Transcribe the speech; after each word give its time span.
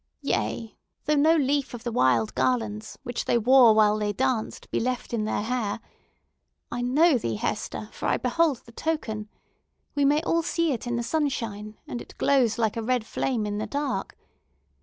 Yea, 0.23 0.75
though 1.05 1.13
no 1.15 1.35
leaf 1.35 1.75
of 1.75 1.83
the 1.83 1.91
wild 1.91 2.33
garlands 2.33 2.97
which 3.03 3.25
they 3.25 3.37
wore 3.37 3.75
while 3.75 3.99
they 3.99 4.11
danced 4.11 4.67
be 4.71 4.79
left 4.79 5.13
in 5.13 5.25
their 5.25 5.43
hair! 5.43 5.79
I 6.71 6.81
know 6.81 7.19
thee, 7.19 7.35
Hester, 7.35 7.87
for 7.91 8.07
I 8.07 8.17
behold 8.17 8.63
the 8.65 8.71
token. 8.71 9.29
We 9.93 10.03
may 10.03 10.23
all 10.23 10.41
see 10.41 10.71
it 10.73 10.87
in 10.87 10.95
the 10.95 11.03
sunshine! 11.03 11.77
and 11.87 12.01
it 12.01 12.17
glows 12.17 12.57
like 12.57 12.77
a 12.77 12.81
red 12.81 13.05
flame 13.05 13.45
in 13.45 13.59
the 13.59 13.67
dark. 13.67 14.17